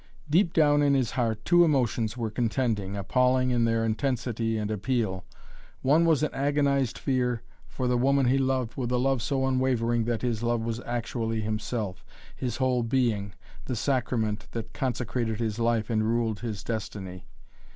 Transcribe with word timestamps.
Deep 0.27 0.51
down 0.51 0.81
in 0.81 0.95
his 0.95 1.11
heart 1.11 1.45
two 1.45 1.63
emotions 1.63 2.17
were 2.17 2.31
contending, 2.31 2.97
appalling 2.97 3.51
in 3.51 3.65
their 3.65 3.85
intensity 3.85 4.57
and 4.57 4.71
appeal. 4.71 5.25
One 5.83 6.05
was 6.05 6.23
an 6.23 6.33
agonized 6.33 6.97
fear 6.97 7.43
for 7.67 7.87
the 7.87 7.99
woman 7.99 8.25
he 8.25 8.39
loved 8.39 8.73
with 8.75 8.91
a 8.91 8.97
love 8.97 9.21
so 9.21 9.45
unwavering 9.45 10.05
that 10.05 10.23
his 10.23 10.41
love 10.41 10.61
was 10.61 10.79
actually 10.87 11.41
himself, 11.41 12.03
his 12.35 12.57
whole 12.57 12.81
being, 12.81 13.35
the 13.65 13.75
sacrament 13.75 14.47
that 14.53 14.73
consecrated 14.73 15.39
his 15.39 15.59
life 15.59 15.91
and 15.91 16.03
ruled 16.03 16.39
his 16.39 16.63
destiny. 16.63 17.27